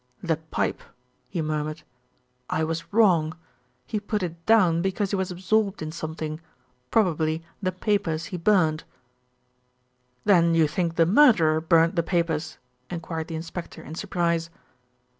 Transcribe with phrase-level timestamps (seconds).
[0.23, 0.81] "The pipe,"
[1.29, 1.83] he murmured.
[2.49, 3.37] "I was wrong.
[3.85, 6.41] He put it down because he was absorbed in something,
[6.89, 8.83] probably the papers he burnt."
[10.25, 12.57] "Then you think the murderer burnt the papers?"
[12.89, 14.49] enquired the inspector in surprise.